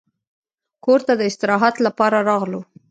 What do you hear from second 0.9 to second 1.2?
ته